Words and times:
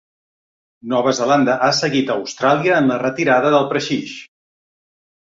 Nova 0.93 1.13
Zelanda 1.19 1.59
ha 1.67 1.69
seguit 1.81 2.11
a 2.11 2.17
Austràlia 2.23 2.81
en 2.81 2.93
la 2.95 3.01
retirada 3.07 3.55
de 3.61 3.65
Prexige. 3.75 4.21